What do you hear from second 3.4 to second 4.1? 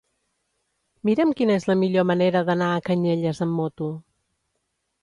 amb moto.